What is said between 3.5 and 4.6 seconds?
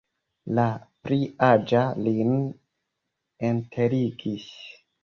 enterigis.